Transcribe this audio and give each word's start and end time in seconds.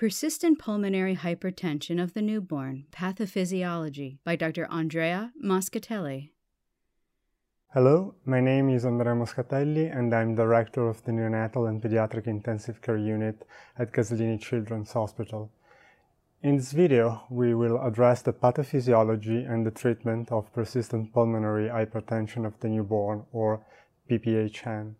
Persistent 0.00 0.58
Pulmonary 0.58 1.14
Hypertension 1.14 2.02
of 2.02 2.14
the 2.14 2.22
Newborn 2.22 2.86
Pathophysiology 2.90 4.16
by 4.24 4.34
Dr. 4.34 4.66
Andrea 4.70 5.30
Moscatelli. 5.44 6.30
Hello, 7.74 8.14
my 8.24 8.40
name 8.40 8.70
is 8.70 8.86
Andrea 8.86 9.14
Moscatelli 9.14 9.94
and 9.94 10.14
I'm 10.14 10.34
Director 10.34 10.88
of 10.88 11.04
the 11.04 11.12
Neonatal 11.12 11.68
and 11.68 11.82
Pediatric 11.82 12.26
Intensive 12.26 12.80
Care 12.80 12.96
Unit 12.96 13.46
at 13.78 13.92
Gaslini 13.92 14.40
Children's 14.40 14.90
Hospital. 14.92 15.52
In 16.42 16.56
this 16.56 16.72
video, 16.72 17.24
we 17.28 17.54
will 17.54 17.78
address 17.86 18.22
the 18.22 18.32
pathophysiology 18.32 19.46
and 19.46 19.66
the 19.66 19.70
treatment 19.70 20.32
of 20.32 20.50
persistent 20.54 21.12
pulmonary 21.12 21.68
hypertension 21.68 22.46
of 22.46 22.58
the 22.60 22.68
newborn, 22.68 23.26
or 23.32 23.66
PPHN. 24.10 24.94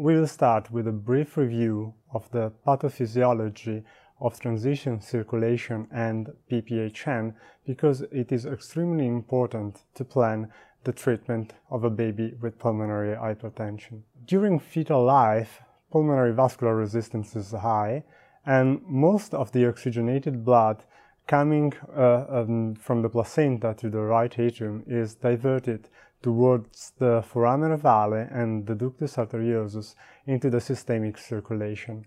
We 0.00 0.14
will 0.14 0.28
start 0.28 0.70
with 0.70 0.86
a 0.86 0.92
brief 0.92 1.36
review 1.36 1.92
of 2.12 2.30
the 2.30 2.52
pathophysiology 2.64 3.82
of 4.20 4.38
transition 4.38 5.00
circulation 5.00 5.88
and 5.90 6.30
PPHN 6.48 7.34
because 7.66 8.02
it 8.12 8.30
is 8.30 8.46
extremely 8.46 9.08
important 9.08 9.82
to 9.94 10.04
plan 10.04 10.52
the 10.84 10.92
treatment 10.92 11.54
of 11.68 11.82
a 11.82 11.90
baby 11.90 12.32
with 12.40 12.60
pulmonary 12.60 13.16
hypertension. 13.16 14.02
During 14.24 14.60
fetal 14.60 15.02
life, 15.04 15.62
pulmonary 15.90 16.32
vascular 16.32 16.76
resistance 16.76 17.34
is 17.34 17.50
high 17.50 18.04
and 18.46 18.80
most 18.86 19.34
of 19.34 19.50
the 19.50 19.66
oxygenated 19.66 20.44
blood 20.44 20.84
coming 21.26 21.72
uh, 21.96 22.24
um, 22.30 22.76
from 22.76 23.02
the 23.02 23.08
placenta 23.08 23.74
to 23.78 23.90
the 23.90 24.00
right 24.00 24.38
atrium 24.38 24.84
is 24.86 25.16
diverted 25.16 25.88
towards 26.22 26.92
the 26.98 27.22
foramen 27.22 27.76
ovale 27.76 28.28
and 28.32 28.66
the 28.66 28.74
ductus 28.74 29.16
arteriosus 29.16 29.94
into 30.26 30.50
the 30.50 30.60
systemic 30.60 31.16
circulation. 31.16 32.04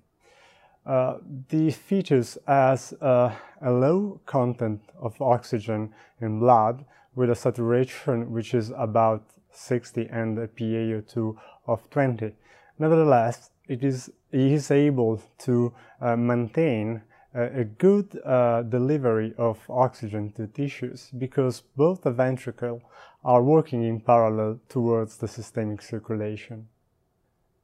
Uh, 0.85 1.17
the 1.49 1.69
features 1.71 2.37
as 2.47 2.93
uh, 3.01 3.33
a 3.61 3.71
low 3.71 4.19
content 4.25 4.81
of 4.99 5.21
oxygen 5.21 5.93
in 6.19 6.39
blood 6.39 6.83
with 7.15 7.29
a 7.29 7.35
saturation 7.35 8.31
which 8.31 8.53
is 8.53 8.71
about 8.75 9.23
60 9.51 10.07
and 10.11 10.39
a 10.39 10.47
PaO2 10.47 11.35
of 11.67 11.87
20. 11.91 12.31
Nevertheless, 12.79 13.51
it 13.67 13.83
is, 13.83 14.09
it 14.31 14.39
is 14.39 14.71
able 14.71 15.21
to 15.39 15.73
uh, 16.01 16.15
maintain 16.15 17.03
a 17.33 17.63
good 17.63 18.19
uh, 18.25 18.61
delivery 18.63 19.33
of 19.37 19.59
oxygen 19.69 20.31
to 20.33 20.47
tissues 20.47 21.09
because 21.17 21.61
both 21.77 22.01
the 22.01 22.11
ventricle 22.11 22.81
are 23.23 23.43
working 23.43 23.83
in 23.83 24.01
parallel 24.01 24.59
towards 24.67 25.17
the 25.17 25.27
systemic 25.27 25.81
circulation. 25.81 26.67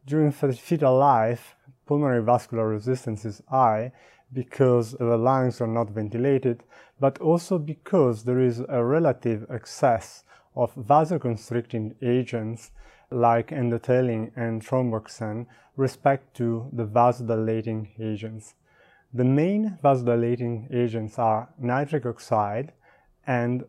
During 0.05 0.31
fetal 0.31 0.97
life, 0.97 1.55
pulmonary 1.85 2.23
vascular 2.23 2.67
resistance 2.67 3.25
is 3.25 3.41
high 3.49 3.91
because 4.31 4.91
the 4.91 5.17
lungs 5.17 5.59
are 5.59 5.67
not 5.67 5.89
ventilated, 5.89 6.63
but 6.99 7.17
also 7.19 7.57
because 7.57 8.23
there 8.23 8.39
is 8.39 8.61
a 8.69 8.83
relative 8.83 9.45
excess 9.49 10.23
of 10.55 10.73
vasoconstricting 10.75 11.95
agents 12.01 12.71
like 13.09 13.49
endothelin 13.49 14.31
and 14.35 14.65
thromboxane 14.65 15.45
respect 15.75 16.35
to 16.35 16.69
the 16.73 16.85
vasodilating 16.85 17.87
agents. 17.99 18.55
The 19.13 19.23
main 19.23 19.77
vasodilating 19.83 20.73
agents 20.73 21.17
are 21.17 21.49
nitric 21.57 22.05
oxide 22.05 22.73
and 23.25 23.63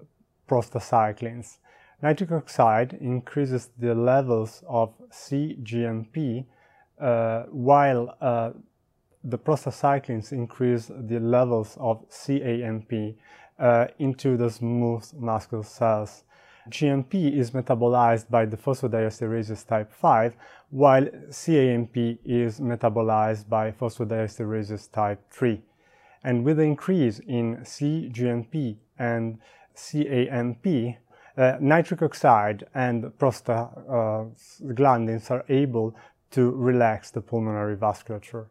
prostacyclins. 0.49 1.59
Nitric 2.03 2.32
oxide 2.32 2.94
increases 3.00 3.71
the 3.78 3.94
levels 3.94 4.62
of 4.69 4.94
cGMP 5.10 6.47
uh, 7.00 7.44
while 7.50 8.16
uh, 8.21 8.50
the 9.25 9.38
prostacyclins 9.38 10.32
increase 10.32 10.87
the 10.87 11.19
levels 11.19 11.76
of 11.81 12.05
CAMP 12.10 13.16
uh, 13.59 13.87
into 13.99 14.37
the 14.37 14.50
smooth 14.50 15.05
muscle 15.15 15.62
cells. 15.62 16.25
GMP 16.71 17.33
is 17.33 17.53
metabolized 17.53 18.31
by 18.31 18.47
the 18.47 18.56
phosphodiesterase 18.56 19.67
type 19.67 19.93
5, 19.93 20.34
while 20.71 21.06
CAMP 21.31 22.19
is 22.25 22.61
metabolized 22.61 23.49
by 23.49 23.71
phosphodiesterase 23.71 24.91
type 24.93 25.21
3. 25.31 25.62
And 26.23 26.45
with 26.45 26.59
the 26.59 26.65
increase 26.65 27.21
in 27.21 27.56
cGMP 27.59 28.77
and 28.99 29.39
CAMP, 29.75 30.97
uh, 31.37 31.56
nitric 31.61 32.03
oxide 32.03 32.67
and 32.75 33.05
prostaglandins 33.19 35.31
are 35.31 35.45
able 35.49 35.95
to 36.33 36.50
relax 36.50 37.11
the 37.11 37.21
pulmonary 37.21 37.77
vasculature. 37.77 38.47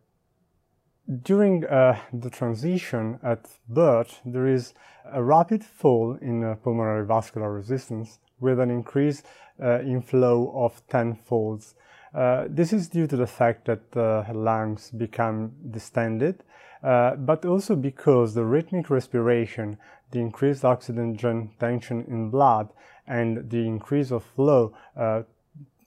During 1.07 1.65
uh, 1.65 1.99
the 2.11 2.29
transition 2.29 3.19
at 3.23 3.47
birth, 3.69 4.19
there 4.25 4.45
is 4.45 4.73
a 5.05 5.23
rapid 5.23 5.63
fall 5.63 6.17
in 6.21 6.43
uh, 6.43 6.55
pulmonary 6.55 7.05
vascular 7.05 7.49
resistance 7.51 8.19
with 8.41 8.59
an 8.59 8.69
increase 8.69 9.23
uh, 9.63 9.79
in 9.79 10.01
flow 10.01 10.51
of 10.53 10.85
10 10.89 11.15
folds. 11.15 11.75
Uh, 12.13 12.45
this 12.49 12.73
is 12.73 12.89
due 12.89 13.07
to 13.07 13.15
the 13.15 13.27
fact 13.27 13.65
that 13.65 13.91
the 13.91 14.25
lungs 14.33 14.91
become 14.91 15.53
distended, 15.71 16.43
uh, 16.83 17.15
but 17.15 17.45
also 17.45 17.75
because 17.75 18.33
the 18.33 18.43
rhythmic 18.43 18.89
respiration 18.89 19.77
the 20.11 20.19
increased 20.19 20.63
oxygen 20.63 21.17
tension 21.59 22.05
in 22.07 22.29
blood 22.29 22.69
and 23.07 23.49
the 23.49 23.65
increase 23.65 24.11
of 24.11 24.23
flow 24.23 24.73
uh, 24.95 25.23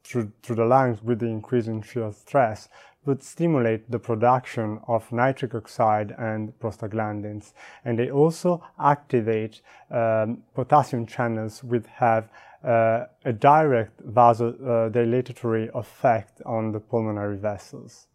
through, 0.05 0.33
through 0.43 0.57
the 0.57 0.65
lungs 0.65 1.03
with 1.03 1.21
the 1.21 1.27
increase 1.27 1.67
in 1.67 1.83
shear 1.83 2.13
stress 2.13 2.69
would 3.07 3.23
stimulate 3.23 3.91
the 3.91 3.99
production 3.99 4.81
of 4.87 5.11
nitric 5.11 5.55
oxide 5.55 6.15
and 6.19 6.53
prostaglandins. 6.61 7.53
And 7.85 7.99
they 7.99 8.11
also 8.11 8.63
activate 8.79 9.63
um, 9.91 10.43
potassium 10.55 11.07
channels 11.07 11.65
which 11.65 11.87
have 11.95 12.29
uh, 12.63 13.07
a 13.25 13.33
direct 13.33 14.07
vasodilatory 14.07 15.75
effect 15.75 16.43
on 16.45 16.73
the 16.73 16.81
pulmonary 16.81 17.39
vessels. 17.39 18.07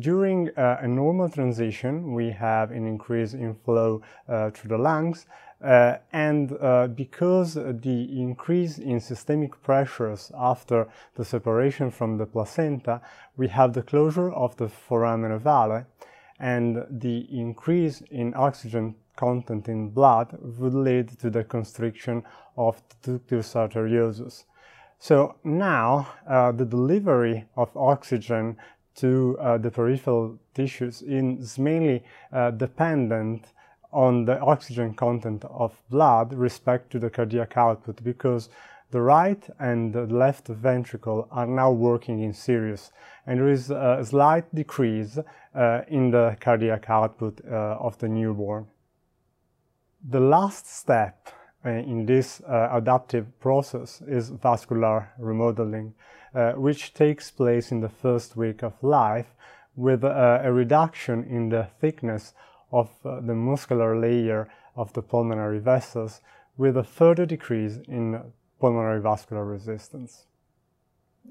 During 0.00 0.50
uh, 0.56 0.78
a 0.80 0.88
normal 0.88 1.28
transition, 1.28 2.12
we 2.12 2.30
have 2.32 2.72
an 2.72 2.88
increase 2.88 3.34
in 3.34 3.54
flow 3.54 4.02
uh, 4.28 4.50
through 4.50 4.70
the 4.70 4.78
lungs, 4.78 5.26
uh, 5.62 5.96
and 6.12 6.52
uh, 6.60 6.86
because 6.88 7.54
the 7.54 8.20
increase 8.20 8.78
in 8.78 9.00
systemic 9.00 9.60
pressures 9.62 10.30
after 10.36 10.86
the 11.14 11.24
separation 11.24 11.90
from 11.90 12.18
the 12.18 12.26
placenta, 12.26 13.00
we 13.36 13.48
have 13.48 13.72
the 13.72 13.82
closure 13.82 14.30
of 14.32 14.56
the 14.56 14.68
foramen 14.68 15.38
ovale, 15.38 15.86
and 16.38 16.84
the 16.90 17.26
increase 17.30 18.02
in 18.10 18.34
oxygen 18.36 18.94
content 19.16 19.68
in 19.68 19.88
blood 19.88 20.36
would 20.58 20.74
lead 20.74 21.08
to 21.18 21.30
the 21.30 21.42
constriction 21.42 22.22
of 22.56 22.82
the 23.02 23.12
ductus 23.12 23.54
arteriosus. 23.54 24.44
So 24.98 25.36
now 25.44 26.08
uh, 26.28 26.52
the 26.52 26.66
delivery 26.66 27.46
of 27.56 27.74
oxygen 27.76 28.56
to 28.96 29.36
uh, 29.40 29.58
the 29.58 29.70
peripheral 29.70 30.38
tissues 30.54 31.02
is 31.02 31.58
mainly 31.58 32.04
uh, 32.32 32.50
dependent 32.50 33.52
on 33.96 34.26
the 34.26 34.38
oxygen 34.40 34.92
content 34.92 35.42
of 35.46 35.80
blood 35.88 36.34
respect 36.34 36.90
to 36.92 36.98
the 36.98 37.08
cardiac 37.08 37.56
output 37.56 38.04
because 38.04 38.50
the 38.90 39.00
right 39.00 39.48
and 39.58 39.94
the 39.94 40.02
left 40.02 40.48
ventricle 40.48 41.26
are 41.30 41.46
now 41.46 41.72
working 41.72 42.20
in 42.20 42.34
series 42.34 42.92
and 43.26 43.40
there 43.40 43.48
is 43.48 43.70
a 43.70 44.04
slight 44.04 44.54
decrease 44.54 45.18
uh, 45.54 45.80
in 45.88 46.10
the 46.10 46.36
cardiac 46.40 46.90
output 46.90 47.40
uh, 47.50 47.78
of 47.80 47.96
the 47.98 48.08
newborn. 48.08 48.66
The 50.06 50.20
last 50.20 50.70
step 50.70 51.30
uh, 51.64 51.70
in 51.70 52.04
this 52.04 52.42
uh, 52.42 52.68
adaptive 52.72 53.40
process 53.40 54.02
is 54.06 54.28
vascular 54.28 55.08
remodeling 55.18 55.94
uh, 56.34 56.52
which 56.52 56.92
takes 56.92 57.30
place 57.30 57.72
in 57.72 57.80
the 57.80 57.88
first 57.88 58.36
week 58.36 58.62
of 58.62 58.74
life 58.82 59.34
with 59.74 60.04
uh, 60.04 60.40
a 60.42 60.52
reduction 60.52 61.24
in 61.24 61.48
the 61.48 61.68
thickness 61.80 62.34
of 62.72 62.90
uh, 63.04 63.20
the 63.20 63.34
muscular 63.34 63.98
layer 63.98 64.48
of 64.74 64.92
the 64.92 65.02
pulmonary 65.02 65.58
vessels 65.58 66.20
with 66.56 66.76
a 66.76 66.84
further 66.84 67.26
decrease 67.26 67.78
in 67.88 68.20
pulmonary 68.60 69.00
vascular 69.00 69.44
resistance. 69.44 70.26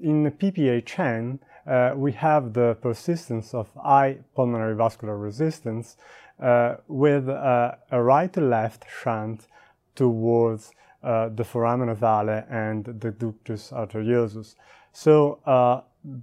In 0.00 0.22
the 0.24 0.30
PPHN, 0.30 1.38
uh, 1.66 1.92
we 1.96 2.12
have 2.12 2.52
the 2.52 2.76
persistence 2.80 3.54
of 3.54 3.68
high 3.74 4.18
pulmonary 4.34 4.76
vascular 4.76 5.16
resistance 5.16 5.96
uh, 6.40 6.76
with 6.86 7.28
uh, 7.28 7.72
a 7.90 8.02
right 8.02 8.32
to 8.32 8.40
left 8.40 8.84
shunt 9.02 9.48
towards 9.94 10.72
uh, 11.02 11.28
the 11.30 11.44
foramen 11.44 11.88
ovale 11.88 12.44
and 12.50 12.84
the 12.84 13.10
ductus 13.10 13.72
arteriosus. 13.72 14.54
So 14.92 15.40
uh, 15.46 15.80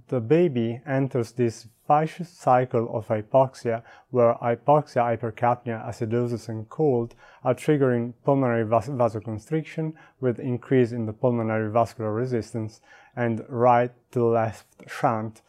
the 0.08 0.20
baby 0.20 0.80
enters 0.86 1.32
this 1.32 1.68
vicious 1.86 2.30
cycle 2.30 2.88
of 2.96 3.08
hypoxia 3.08 3.82
where 4.10 4.34
hypoxia, 4.34 5.02
hypercapnia, 5.02 5.86
acidosis, 5.86 6.48
and 6.48 6.68
cold 6.70 7.14
are 7.42 7.54
triggering 7.54 8.14
pulmonary 8.24 8.64
vas 8.64 8.88
vasoconstriction 8.88 9.92
with 10.20 10.38
increase 10.38 10.92
in 10.92 11.04
the 11.04 11.12
pulmonary 11.12 11.70
vascular 11.70 12.12
resistance 12.12 12.80
and 13.14 13.44
right 13.48 13.92
to 14.10 14.24
left 14.24 14.66
shunt, 14.86 15.42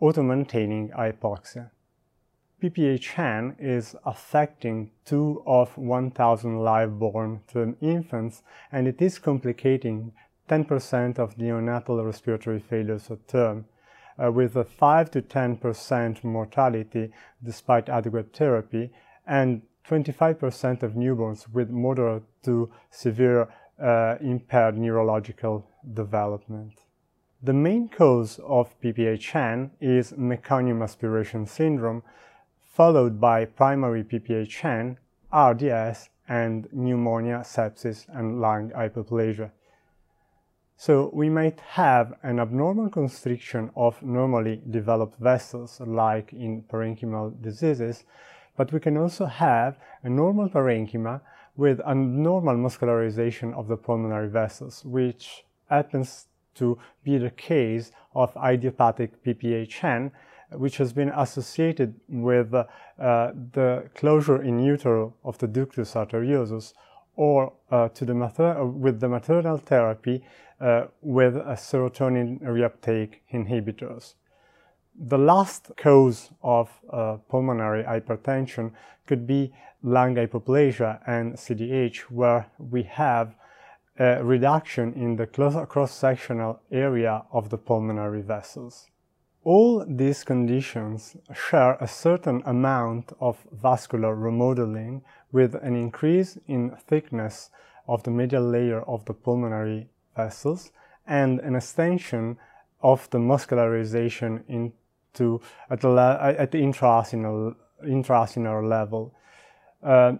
auto-maintaining 0.00 0.88
hypoxia. 0.90 1.70
PPHN 2.62 3.56
is 3.58 3.94
affecting 4.06 4.90
2 5.04 5.42
of 5.46 5.76
1,000 5.76 6.60
live-born 6.60 7.40
term 7.46 7.76
infants 7.82 8.42
and 8.70 8.86
it 8.86 9.02
is 9.02 9.18
complicating 9.18 10.12
10% 10.48 11.18
of 11.18 11.36
neonatal 11.36 12.04
respiratory 12.04 12.60
failures 12.60 13.10
at 13.10 13.26
term, 13.28 13.66
uh, 14.18 14.30
with 14.30 14.56
a 14.56 14.64
5 14.64 15.10
to 15.12 15.22
10% 15.22 16.24
mortality 16.24 17.10
despite 17.42 17.88
adequate 17.88 18.34
therapy 18.34 18.90
and 19.26 19.62
25% 19.88 20.82
of 20.82 20.92
newborns 20.92 21.48
with 21.52 21.70
moderate 21.70 22.22
to 22.44 22.70
severe 22.90 23.48
uh, 23.82 24.16
impaired 24.20 24.78
neurological 24.78 25.66
development. 25.94 26.72
The 27.42 27.52
main 27.52 27.88
cause 27.88 28.38
of 28.46 28.80
PPHN 28.80 29.70
is 29.80 30.12
meconium 30.12 30.82
aspiration 30.82 31.46
syndrome, 31.46 32.04
followed 32.62 33.20
by 33.20 33.46
primary 33.46 34.04
PPHN, 34.04 34.96
RDS, 35.32 36.08
and 36.28 36.68
pneumonia, 36.72 37.38
sepsis, 37.44 38.06
and 38.08 38.40
lung 38.40 38.70
hypoplasia. 38.70 39.50
So 40.84 41.10
we 41.12 41.28
might 41.30 41.60
have 41.60 42.14
an 42.24 42.40
abnormal 42.40 42.90
constriction 42.90 43.70
of 43.76 44.02
normally 44.02 44.60
developed 44.68 45.16
vessels, 45.20 45.78
like 45.78 46.32
in 46.32 46.64
parenchymal 46.64 47.40
diseases, 47.40 48.02
but 48.56 48.72
we 48.72 48.80
can 48.80 48.96
also 48.96 49.26
have 49.26 49.76
a 50.02 50.08
normal 50.08 50.48
parenchyma 50.48 51.20
with 51.56 51.80
a 51.86 51.94
normal 51.94 52.56
muscularization 52.56 53.54
of 53.54 53.68
the 53.68 53.76
pulmonary 53.76 54.28
vessels, 54.28 54.84
which 54.84 55.44
happens 55.70 56.26
to 56.56 56.76
be 57.04 57.16
the 57.16 57.30
case 57.30 57.92
of 58.16 58.36
idiopathic 58.44 59.22
PPHN, 59.22 60.10
which 60.50 60.78
has 60.78 60.92
been 60.92 61.10
associated 61.10 61.94
with 62.08 62.52
uh, 62.52 62.64
the 62.98 63.88
closure 63.94 64.42
in 64.42 64.58
utero 64.58 65.14
of 65.22 65.38
the 65.38 65.46
ductus 65.46 65.94
arteriosus 65.94 66.72
or 67.16 67.52
uh, 67.70 67.88
to 67.88 68.04
the 68.04 68.14
mater- 68.14 68.64
with 68.64 69.00
the 69.00 69.08
maternal 69.08 69.58
therapy 69.58 70.24
uh, 70.60 70.86
with 71.00 71.34
serotonin 71.34 72.40
reuptake 72.42 73.16
inhibitors. 73.32 74.14
The 74.98 75.18
last 75.18 75.72
cause 75.76 76.30
of 76.42 76.70
uh, 76.92 77.16
pulmonary 77.28 77.82
hypertension 77.82 78.72
could 79.06 79.26
be 79.26 79.52
lung 79.82 80.14
hypoplasia 80.14 81.00
and 81.06 81.34
CDH, 81.34 82.02
where 82.10 82.46
we 82.58 82.84
have 82.84 83.34
a 83.98 84.22
reduction 84.22 84.92
in 84.94 85.16
the 85.16 85.26
cross-sectional 85.26 86.60
area 86.70 87.24
of 87.32 87.50
the 87.50 87.58
pulmonary 87.58 88.22
vessels. 88.22 88.88
All 89.44 89.84
these 89.88 90.22
conditions 90.22 91.16
share 91.34 91.76
a 91.80 91.88
certain 91.88 92.42
amount 92.46 93.12
of 93.20 93.44
vascular 93.50 94.14
remodeling 94.14 95.02
with 95.32 95.54
an 95.56 95.74
increase 95.74 96.38
in 96.46 96.76
thickness 96.86 97.50
of 97.88 98.02
the 98.04 98.10
medial 98.10 98.44
layer 98.48 98.82
of 98.82 99.04
the 99.06 99.14
pulmonary 99.14 99.88
vessels 100.14 100.70
and 101.06 101.40
an 101.40 101.56
extension 101.56 102.36
of 102.82 103.08
the 103.10 103.18
muscularization 103.18 104.42
into 104.48 105.40
at 105.70 105.80
the, 105.80 105.88
at 106.38 106.50
the 106.52 106.58
level. 108.62 109.14
Uh, 109.82 110.12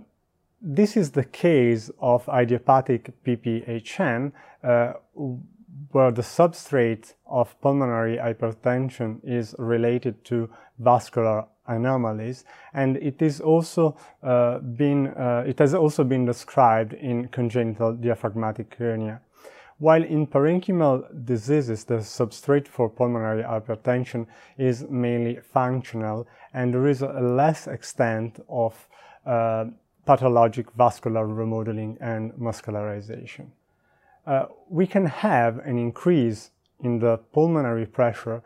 this 0.60 0.96
is 0.96 1.10
the 1.10 1.24
case 1.24 1.90
of 2.00 2.28
idiopathic 2.28 3.12
PPHN, 3.24 4.32
uh, 4.62 4.92
where 5.90 6.10
the 6.10 6.22
substrate 6.22 7.14
of 7.26 7.60
pulmonary 7.60 8.16
hypertension 8.16 9.20
is 9.24 9.54
related 9.58 10.24
to 10.24 10.48
vascular 10.78 11.46
anomalies, 11.66 12.44
and 12.74 12.96
it 12.96 13.22
is 13.22 13.40
also 13.40 13.96
uh, 14.22 14.58
been 14.58 15.08
uh, 15.08 15.44
it 15.46 15.58
has 15.58 15.74
also 15.74 16.04
been 16.04 16.24
described 16.24 16.92
in 16.94 17.28
congenital 17.28 17.94
diaphragmatic 17.94 18.74
hernia. 18.78 19.20
While 19.78 20.04
in 20.04 20.26
parenchymal 20.26 21.24
diseases, 21.24 21.84
the 21.84 21.98
substrate 21.98 22.68
for 22.68 22.88
pulmonary 22.88 23.42
hypertension 23.42 24.26
is 24.56 24.86
mainly 24.88 25.40
functional, 25.40 26.26
and 26.54 26.72
there 26.72 26.86
is 26.86 27.02
a 27.02 27.20
less 27.20 27.66
extent 27.66 28.38
of 28.48 28.88
uh, 29.26 29.64
pathologic 30.06 30.70
vascular 30.72 31.26
remodeling 31.26 31.98
and 32.00 32.32
muscularization. 32.34 33.46
Uh, 34.26 34.46
we 34.68 34.86
can 34.86 35.06
have 35.06 35.58
an 35.58 35.78
increase 35.78 36.50
in 36.84 36.98
the 36.98 37.16
pulmonary 37.32 37.86
pressure 37.86 38.42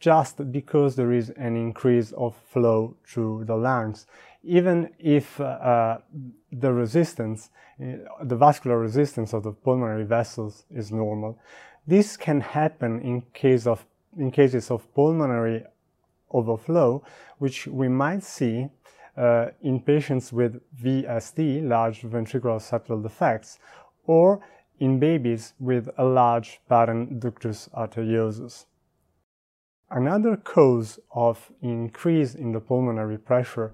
just 0.00 0.52
because 0.52 0.94
there 0.94 1.12
is 1.12 1.30
an 1.30 1.56
increase 1.56 2.12
of 2.12 2.36
flow 2.36 2.96
through 3.06 3.44
the 3.46 3.56
lungs, 3.56 4.06
even 4.44 4.90
if 4.98 5.40
uh, 5.40 5.98
the 6.52 6.72
resistance, 6.72 7.50
uh, 7.82 8.24
the 8.24 8.36
vascular 8.36 8.78
resistance 8.78 9.32
of 9.32 9.42
the 9.42 9.52
pulmonary 9.52 10.04
vessels 10.04 10.64
is 10.70 10.92
normal. 10.92 11.38
This 11.86 12.16
can 12.16 12.40
happen 12.40 13.00
in 13.00 13.22
case 13.32 13.66
of 13.66 13.84
in 14.16 14.30
cases 14.30 14.70
of 14.70 14.92
pulmonary 14.94 15.64
overflow, 16.30 17.02
which 17.38 17.66
we 17.66 17.88
might 17.88 18.22
see 18.22 18.68
uh, 19.16 19.48
in 19.62 19.80
patients 19.80 20.32
with 20.32 20.60
VSD, 20.82 21.66
large 21.66 22.02
ventricular 22.02 22.60
septal 22.60 23.02
defects, 23.02 23.58
or 24.06 24.40
in 24.80 24.98
babies 24.98 25.54
with 25.58 25.88
a 25.98 26.04
large 26.04 26.60
patent 26.68 27.20
ductus 27.20 27.68
arteriosus. 27.70 28.66
Another 29.90 30.36
cause 30.36 31.00
of 31.14 31.50
increase 31.62 32.34
in 32.34 32.52
the 32.52 32.60
pulmonary 32.60 33.16
pressure 33.16 33.72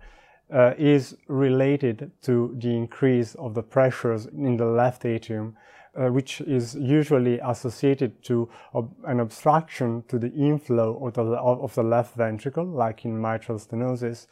uh, 0.52 0.74
is 0.78 1.16
related 1.26 2.12
to 2.22 2.54
the 2.60 2.68
increase 2.68 3.34
of 3.34 3.54
the 3.54 3.62
pressures 3.62 4.26
in 4.26 4.56
the 4.56 4.66
left 4.66 5.04
atrium, 5.04 5.56
uh, 5.96 6.08
which 6.08 6.40
is 6.42 6.76
usually 6.76 7.40
associated 7.40 8.22
to 8.22 8.48
ob- 8.74 8.94
an 9.06 9.18
obstruction 9.18 10.04
to 10.06 10.18
the 10.18 10.32
inflow 10.32 11.04
of 11.04 11.14
the, 11.14 11.22
of 11.22 11.74
the 11.74 11.82
left 11.82 12.14
ventricle, 12.14 12.64
like 12.64 13.04
in 13.04 13.20
mitral 13.20 13.58
stenosis, 13.58 14.26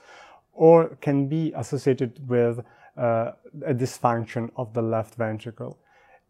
or 0.52 0.96
can 1.00 1.26
be 1.26 1.52
associated 1.56 2.28
with 2.28 2.60
uh, 2.96 3.32
a 3.66 3.74
dysfunction 3.74 4.50
of 4.56 4.72
the 4.74 4.82
left 4.82 5.16
ventricle. 5.16 5.78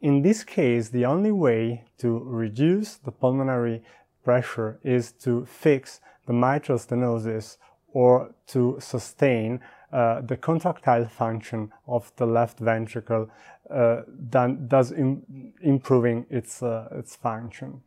In 0.01 0.23
this 0.23 0.45
case, 0.45 0.89
the 0.89 1.05
only 1.05 1.33
way 1.33 1.85
to 1.99 2.19
reduce 2.19 2.97
the 2.97 3.13
pulmonary 3.13 3.83
pressure 4.25 4.79
is 4.83 5.13
to 5.13 5.45
fix 5.47 6.01
the 6.27 6.33
mitral 6.33 6.79
stenosis 6.79 7.57
or 7.93 8.35
to 8.47 8.77
sustain 8.81 9.61
uh, 9.93 10.23
the 10.23 10.37
contractile 10.37 11.07
function 11.07 11.71
of 11.87 12.11
the 12.17 12.27
left 12.27 12.59
ventricle, 12.59 13.29
uh, 13.71 14.03
thus 14.09 14.91
Im- 14.93 15.53
improving 15.61 16.25
its, 16.31 16.63
uh, 16.63 16.89
its 16.93 17.15
function. 17.17 17.83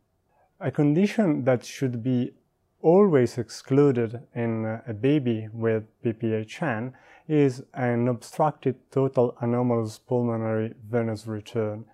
A 0.60 0.70
condition 0.70 1.44
that 1.44 1.64
should 1.64 2.02
be 2.02 2.32
always 2.80 3.38
excluded 3.38 4.20
in 4.34 4.80
a 4.86 4.94
baby 4.94 5.48
with 5.52 5.84
PPHN 6.04 6.92
is 7.26 7.64
an 7.74 8.06
obstructed 8.06 8.76
total 8.92 9.36
anomalous 9.40 9.98
pulmonary 9.98 10.72
venous 10.88 11.26
return. 11.26 11.84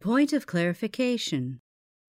Point 0.00 0.32
of 0.32 0.46
clarification. 0.46 1.60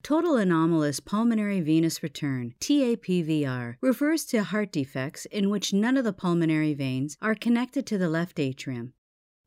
Total 0.02 0.38
anomalous 0.38 1.00
pulmonary 1.00 1.60
venous 1.60 2.02
return, 2.02 2.56
TAPVR, 2.60 3.76
refers 3.82 4.26
to 4.26 4.44
heart 4.44 4.72
defects 4.72 5.26
in 5.26 5.50
which 5.50 5.74
none 5.74 5.98
of 5.98 6.06
the 6.06 6.14
pulmonary 6.14 6.74
veins 6.74 7.18
are 7.22 7.36
connected 7.36 7.86
to 7.86 7.98
the 7.98 8.10
left 8.10 8.40
atrium, 8.40 8.94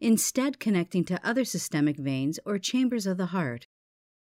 instead, 0.00 0.60
connecting 0.60 1.04
to 1.04 1.26
other 1.26 1.44
systemic 1.44 1.96
veins 1.96 2.38
or 2.44 2.58
chambers 2.58 3.06
of 3.06 3.16
the 3.16 3.26
heart. 3.26 3.66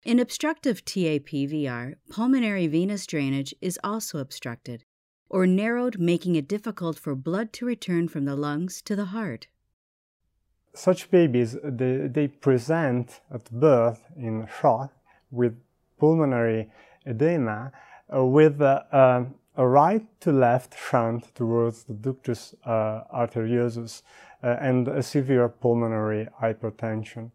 In 0.05 0.19
obstructive 0.19 0.85
TAPVR, 0.85 1.97
pulmonary 2.09 2.67
venous 2.69 3.07
drainage 3.07 3.55
is 3.61 3.79
also 3.85 4.19
obstructed 4.19 4.85
or 5.29 5.47
narrowed, 5.47 5.99
making 5.99 6.37
it 6.37 6.49
difficult 6.49 6.99
for 6.99 7.15
blood 7.15 7.53
to 7.55 7.65
return 7.65 8.09
from 8.09 8.25
the 8.25 8.35
lungs 8.35 8.83
to 8.83 8.97
the 8.97 9.07
heart. 9.07 9.47
Such 10.75 11.11
babies, 11.11 11.57
they, 11.63 12.09
they 12.09 12.29
present 12.29 13.21
at 13.33 13.51
birth 13.51 14.05
in 14.17 14.49
shock 14.61 14.93
with 15.31 15.57
pulmonary 16.00 16.71
edema 17.07 17.71
uh, 18.14 18.25
with 18.25 18.61
uh, 18.61 18.83
a 19.57 19.66
right 19.66 20.21
to 20.21 20.33
left 20.33 20.75
shunt 20.76 21.35
towards 21.35 21.85
the 21.85 21.95
ductus 21.95 22.54
uh, 22.64 23.04
arteriosus 23.14 24.02
uh, 24.42 24.57
and 24.61 24.88
a 24.88 25.02
severe 25.02 25.49
pulmonary 25.49 26.26
hypertension. 26.42 27.30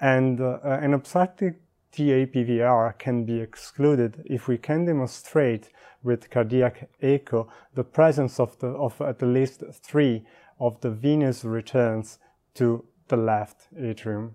And 0.00 0.40
an 0.40 0.94
obstructive 0.94 1.56
TAPVR 1.92 2.98
can 2.98 3.24
be 3.24 3.38
excluded 3.40 4.22
if 4.24 4.48
we 4.48 4.56
can 4.56 4.86
demonstrate 4.86 5.68
with 6.02 6.30
cardiac 6.30 6.88
echo 7.02 7.48
the 7.74 7.84
presence 7.84 8.40
of, 8.40 8.58
the, 8.60 8.68
of 8.68 8.98
at 9.02 9.20
least 9.20 9.62
three 9.82 10.24
of 10.58 10.80
the 10.80 10.90
venous 10.90 11.44
returns 11.44 12.18
to 12.54 12.84
the 13.08 13.16
left 13.16 13.68
atrium. 13.78 14.34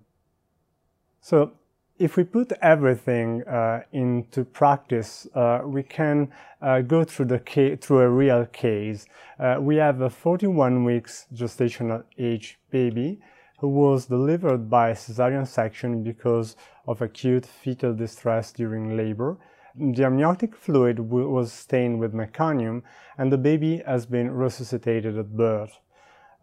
So 1.21 1.53
if 1.97 2.17
we 2.17 2.23
put 2.23 2.51
everything 2.61 3.41
uh, 3.47 3.81
into 3.93 4.43
practice, 4.43 5.27
uh, 5.33 5.61
we 5.63 5.81
can 5.81 6.31
uh, 6.61 6.81
go 6.81 7.03
through 7.03 7.25
the 7.25 7.77
through 7.79 7.99
a 7.99 8.09
real 8.09 8.45
case. 8.47 9.05
Uh, 9.39 9.57
we 9.59 9.77
have 9.77 10.01
a 10.01 10.09
41 10.09 10.83
weeks 10.83 11.25
gestational 11.33 12.03
age 12.17 12.59
baby 12.69 13.21
who 13.59 13.69
was 13.69 14.07
delivered 14.07 14.69
by 14.69 14.91
cesarean 14.91 15.47
section 15.47 16.03
because 16.03 16.57
of 16.85 17.01
acute 17.01 17.45
fetal 17.45 17.93
distress 17.93 18.51
during 18.51 18.97
labor. 18.97 19.37
The 19.77 20.03
amniotic 20.03 20.55
fluid 20.55 20.99
was 20.99 21.51
stained 21.51 21.99
with 21.99 22.13
meconium, 22.13 22.81
and 23.17 23.31
the 23.31 23.37
baby 23.37 23.81
has 23.85 24.05
been 24.05 24.31
resuscitated 24.31 25.17
at 25.17 25.35
birth. 25.35 25.79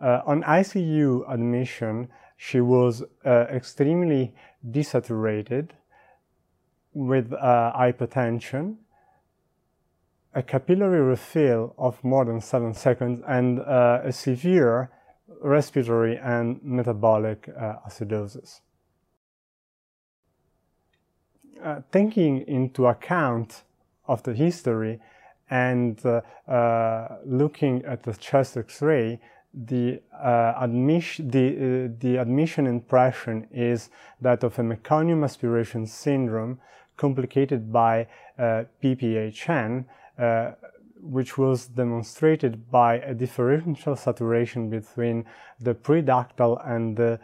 Uh, 0.00 0.20
on 0.26 0.42
ICU 0.42 1.30
admission, 1.32 2.08
she 2.44 2.60
was 2.60 3.04
uh, 3.24 3.46
extremely 3.58 4.34
desaturated 4.68 5.68
with 6.92 7.32
uh, 7.32 7.72
hypertension, 7.72 8.78
a 10.34 10.42
capillary 10.42 11.00
refill 11.00 11.72
of 11.78 12.02
more 12.02 12.24
than 12.24 12.40
seven 12.40 12.74
seconds, 12.74 13.20
and 13.28 13.60
uh, 13.60 14.00
a 14.02 14.10
severe 14.10 14.90
respiratory 15.40 16.16
and 16.16 16.60
metabolic 16.64 17.48
uh, 17.48 17.74
acidosis. 17.88 18.60
Uh, 21.64 21.82
taking 21.92 22.40
into 22.48 22.86
account 22.86 23.62
of 24.08 24.24
the 24.24 24.34
history 24.34 24.98
and 25.48 26.04
uh, 26.04 27.08
looking 27.24 27.84
at 27.84 28.02
the 28.02 28.14
chest 28.14 28.56
X-ray, 28.56 29.20
the, 29.54 30.00
uh, 30.12 30.54
admission, 30.60 31.28
the, 31.28 31.46
uh, 31.48 31.96
the 32.00 32.16
admission 32.16 32.66
impression 32.66 33.46
is 33.52 33.90
that 34.20 34.42
of 34.44 34.58
a 34.58 34.62
meconium 34.62 35.24
aspiration 35.24 35.86
syndrome 35.86 36.58
complicated 36.96 37.72
by 37.72 38.06
uh, 38.38 38.64
PPHN, 38.82 39.84
uh, 40.18 40.52
which 41.00 41.36
was 41.36 41.66
demonstrated 41.66 42.70
by 42.70 42.94
a 42.98 43.14
differential 43.14 43.96
saturation 43.96 44.70
between 44.70 45.24
the 45.60 45.74
preductal 45.74 46.58
and 46.64 46.96
the 46.96 47.18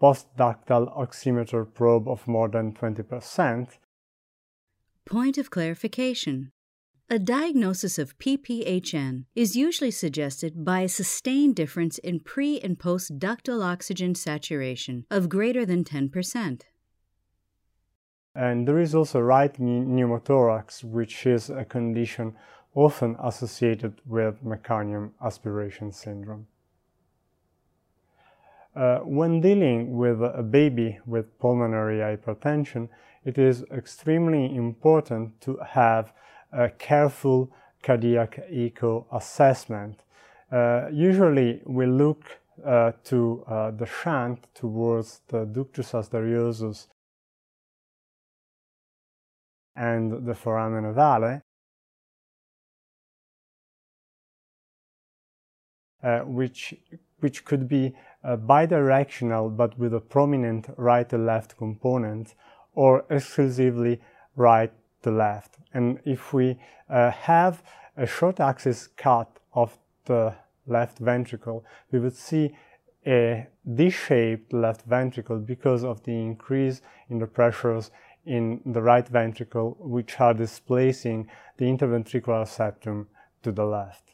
postductal 0.00 0.96
oximeter 0.96 1.64
probe 1.74 2.08
of 2.08 2.26
more 2.26 2.48
than 2.48 2.72
20%. 2.72 3.68
Point 5.06 5.38
of 5.38 5.50
clarification. 5.50 6.52
A 7.08 7.20
diagnosis 7.20 8.00
of 8.00 8.18
PPHN 8.18 9.26
is 9.36 9.54
usually 9.54 9.92
suggested 9.92 10.64
by 10.64 10.80
a 10.80 10.88
sustained 10.88 11.54
difference 11.54 11.98
in 11.98 12.18
pre 12.18 12.58
and 12.58 12.76
post 12.76 13.20
ductal 13.20 13.64
oxygen 13.64 14.16
saturation 14.16 15.06
of 15.08 15.28
greater 15.28 15.64
than 15.64 15.84
10%. 15.84 16.62
And 18.34 18.66
there 18.66 18.80
is 18.80 18.92
also 18.92 19.20
right 19.20 19.54
pneumothorax, 19.54 20.82
which 20.82 21.26
is 21.26 21.48
a 21.48 21.64
condition 21.64 22.34
often 22.74 23.16
associated 23.22 24.00
with 24.04 24.44
meconium 24.44 25.12
aspiration 25.24 25.92
syndrome. 25.92 26.48
Uh, 28.74 28.98
when 28.98 29.40
dealing 29.40 29.96
with 29.96 30.20
a 30.20 30.42
baby 30.42 30.98
with 31.06 31.38
pulmonary 31.38 31.98
hypertension, 31.98 32.88
it 33.24 33.38
is 33.38 33.62
extremely 33.70 34.56
important 34.56 35.40
to 35.42 35.56
have 35.64 36.12
a 36.56 36.70
careful 36.70 37.50
cardiac 37.82 38.40
echo 38.50 39.06
assessment. 39.12 40.02
Uh, 40.50 40.86
usually 40.90 41.60
we 41.66 41.86
look 41.86 42.38
uh, 42.64 42.92
to 43.04 43.44
uh, 43.46 43.70
the 43.70 43.86
shunt 43.86 44.46
towards 44.54 45.20
the 45.28 45.44
ductus 45.44 45.92
arteriosus 45.92 46.86
and 49.76 50.26
the 50.26 50.34
foramen 50.34 50.84
ovale, 50.84 51.42
uh, 56.02 56.20
which, 56.20 56.74
which 57.20 57.44
could 57.44 57.68
be 57.68 57.94
uh, 58.24 58.36
bidirectional 58.36 59.54
but 59.54 59.78
with 59.78 59.92
a 59.92 60.00
prominent 60.00 60.68
right 60.78 61.08
to 61.10 61.18
left 61.18 61.56
component 61.58 62.34
or 62.74 63.04
exclusively 63.10 64.00
right 64.34 64.72
to 65.06 65.12
left. 65.12 65.58
And 65.72 66.00
if 66.04 66.32
we 66.32 66.58
uh, 66.90 67.12
have 67.12 67.62
a 67.96 68.06
short 68.06 68.40
axis 68.40 68.88
cut 68.88 69.30
of 69.54 69.78
the 70.04 70.34
left 70.66 70.98
ventricle, 70.98 71.64
we 71.92 72.00
would 72.00 72.16
see 72.16 72.54
a 73.06 73.46
D-shaped 73.74 74.52
left 74.52 74.82
ventricle 74.82 75.38
because 75.38 75.84
of 75.84 76.02
the 76.02 76.12
increase 76.12 76.82
in 77.08 77.18
the 77.20 77.26
pressures 77.26 77.90
in 78.24 78.60
the 78.66 78.82
right 78.82 79.08
ventricle, 79.08 79.76
which 79.78 80.18
are 80.18 80.34
displacing 80.34 81.28
the 81.58 81.66
interventricular 81.66 82.46
septum 82.46 83.06
to 83.44 83.52
the 83.52 83.64
left. 83.64 84.10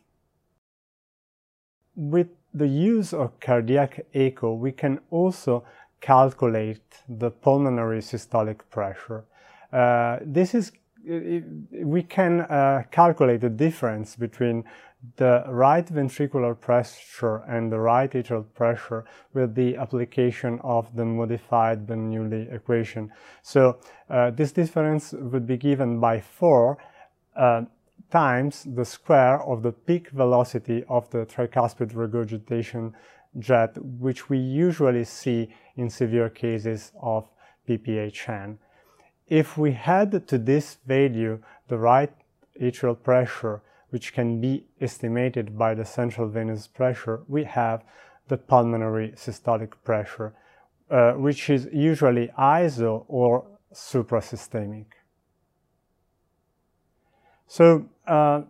With 1.97 2.29
the 2.53 2.69
use 2.69 3.15
of 3.15 3.41
cardiac 3.41 4.05
echo, 4.13 4.53
we 4.53 4.73
can 4.73 5.01
also 5.11 5.65
calculate 6.03 7.03
the 7.09 7.31
pulmonary 7.31 8.01
systolic 8.01 8.61
pressure. 8.69 9.25
Uh, 9.73 10.19
this 10.21 10.55
is 10.55 10.73
we 11.05 12.03
can 12.03 12.43
uh, 12.43 12.85
calculate 12.91 13.41
the 13.41 13.51
difference 13.51 14.17
between 14.17 14.65
the 15.17 15.45
right 15.49 15.87
ventricular 15.87 16.59
pressure 16.59 17.39
and 17.49 17.73
the 17.73 17.79
right 17.79 18.13
atrial 18.13 18.45
pressure 18.55 19.05
with 19.35 19.55
the 19.55 19.77
application 19.77 20.61
of 20.63 20.95
the 20.95 21.05
modified 21.05 21.87
Bernoulli 21.87 22.53
equation. 22.55 23.11
So 23.43 23.79
uh, 24.09 24.31
this 24.31 24.53
difference 24.53 25.13
would 25.13 25.47
be 25.47 25.57
given 25.57 25.99
by 25.99 26.21
4 26.21 26.79
uh, 27.35 27.63
times 28.11 28.65
the 28.75 28.85
square 28.85 29.43
of 29.43 29.63
the 29.63 29.73
peak 29.73 30.11
velocity 30.11 30.85
of 30.89 31.11
the 31.11 31.27
tricuspid 31.27 31.97
regurgitation 31.97 32.95
jet, 33.39 33.77
which 33.83 34.29
we 34.29 34.39
usually 34.39 35.05
see 35.05 35.53
in 35.77 35.91
severe 35.91 36.29
cases 36.29 36.93
of 37.01 37.29
PPHN. 37.69 38.59
If 39.33 39.57
we 39.57 39.73
add 39.73 40.29
to 40.29 40.37
this 40.37 40.77
value 40.87 41.39
the 41.69 41.79
right 41.79 42.13
atrial 42.61 43.03
pressure, 43.03 43.63
which 43.89 44.13
can 44.13 44.43
be 44.43 44.67
estimated 44.79 45.57
by 45.57 45.73
the 45.73 45.87
central 45.87 46.29
venous 46.29 46.67
pressure, 46.67 47.23
we 47.27 47.45
have 47.45 47.83
the 48.29 48.37
pulmonary 48.37 49.13
systolic 49.17 49.73
pressure, 49.85 50.35
uh, 50.91 51.13
which 51.13 51.49
is 51.49 51.67
usually 51.73 52.29
iso 52.39 53.07
or 53.09 53.47
suprasystemic. 53.73 54.85
So 57.47 57.87
uh, 58.07 58.43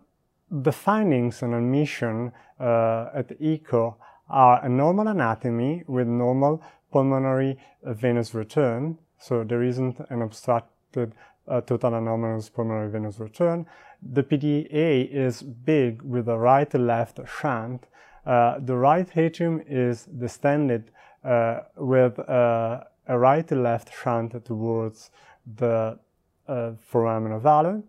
the 0.51 0.73
findings 0.73 1.41
on 1.43 1.53
admission 1.53 2.33
uh, 2.59 3.07
at 3.15 3.31
echo 3.39 3.95
are 4.29 4.65
a 4.65 4.67
normal 4.67 5.07
anatomy 5.07 5.85
with 5.87 6.07
normal 6.07 6.61
pulmonary 6.91 7.57
venous 7.85 8.33
return, 8.33 8.97
so 9.17 9.45
there 9.45 9.63
isn't 9.63 10.01
an 10.09 10.21
obstruct 10.21 10.72
uh, 10.97 11.61
total 11.61 11.95
anomalous 11.95 12.49
pulmonary 12.49 12.89
venous 12.89 13.19
return. 13.19 13.65
The 14.01 14.23
PDA 14.23 15.09
is 15.11 15.41
big 15.41 16.01
with 16.01 16.27
a 16.27 16.37
right-left 16.37 17.19
shunt. 17.27 17.87
Uh, 18.25 18.59
the 18.59 18.75
right 18.75 19.09
atrium 19.17 19.61
is 19.67 20.05
distended 20.05 20.91
uh, 21.23 21.61
with 21.77 22.19
uh, 22.19 22.83
a 23.07 23.17
right-left 23.17 23.91
shunt 23.93 24.45
towards 24.45 25.09
the 25.55 25.99
uh, 26.47 26.71
foramen 26.79 27.39
ovale. 27.39 27.83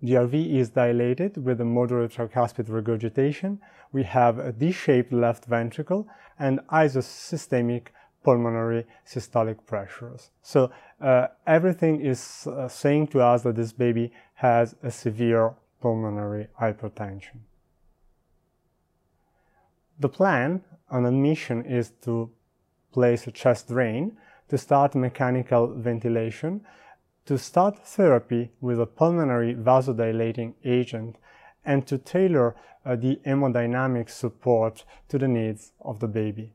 The 0.00 0.12
RV 0.12 0.54
is 0.54 0.70
dilated 0.70 1.44
with 1.44 1.60
a 1.60 1.64
moderate 1.64 2.12
tricuspid 2.12 2.68
regurgitation. 2.68 3.60
We 3.90 4.04
have 4.04 4.38
a 4.38 4.52
D-shaped 4.52 5.12
left 5.12 5.46
ventricle 5.46 6.06
and 6.38 6.60
isosystemic 6.70 7.88
pulmonary 8.22 8.86
systolic 9.06 9.64
pressures. 9.66 10.30
So 10.42 10.70
uh, 11.00 11.28
everything 11.46 12.00
is 12.00 12.46
uh, 12.46 12.68
saying 12.68 13.08
to 13.08 13.20
us 13.20 13.42
that 13.42 13.56
this 13.56 13.72
baby 13.72 14.12
has 14.34 14.74
a 14.82 14.90
severe 14.90 15.54
pulmonary 15.80 16.48
hypertension. 16.60 17.40
The 20.00 20.08
plan 20.08 20.62
on 20.90 21.06
admission 21.06 21.64
is 21.64 21.90
to 22.02 22.30
place 22.92 23.26
a 23.26 23.32
chest 23.32 23.68
drain, 23.68 24.16
to 24.48 24.58
start 24.58 24.94
mechanical 24.94 25.74
ventilation, 25.74 26.62
to 27.26 27.36
start 27.36 27.86
therapy 27.86 28.50
with 28.60 28.80
a 28.80 28.86
pulmonary 28.86 29.54
vasodilating 29.54 30.54
agent 30.64 31.16
and 31.64 31.86
to 31.86 31.98
tailor 31.98 32.56
uh, 32.84 32.96
the 32.96 33.20
hemodynamic 33.26 34.08
support 34.08 34.84
to 35.08 35.18
the 35.18 35.28
needs 35.28 35.72
of 35.82 36.00
the 36.00 36.08
baby. 36.08 36.54